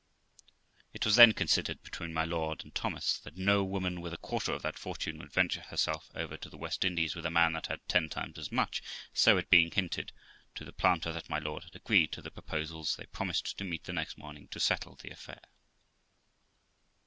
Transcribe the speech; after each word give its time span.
It 0.93 1.05
was 1.05 1.15
then 1.15 1.31
considered 1.33 1.83
between 1.83 2.11
my 2.11 2.25
lord 2.25 2.63
and 2.63 2.73
Thomas, 2.73 3.19
that 3.19 3.37
no 3.37 3.63
woman 3.63 4.01
with 4.01 4.15
a 4.15 4.17
quarter 4.17 4.51
of 4.51 4.63
that 4.63 4.79
fortune 4.79 5.19
would 5.19 5.31
venture 5.31 5.61
herself 5.61 6.09
over 6.15 6.37
to 6.37 6.49
the 6.49 6.57
West 6.57 6.83
Indies 6.83 7.13
with 7.15 7.23
a 7.23 7.29
man 7.29 7.53
that 7.53 7.67
had 7.67 7.87
ten 7.87 8.09
times 8.09 8.39
as 8.39 8.51
much; 8.51 8.81
so 9.13 9.37
it 9.37 9.51
being 9.51 9.69
hinted 9.69 10.11
to 10.55 10.65
the 10.65 10.73
planter 10.73 11.11
that 11.13 11.29
my 11.29 11.37
lord 11.37 11.65
had 11.65 11.75
agreed 11.75 12.11
to 12.13 12.21
the 12.23 12.31
proposals, 12.31 12.95
they 12.95 13.05
promised 13.05 13.55
to 13.59 13.63
meet 13.63 13.83
the 13.83 13.93
next 13.93 14.17
morning 14.17 14.47
to 14.47 14.59
settle 14.59 14.95
the 14.95 15.11
affair. 15.11 15.41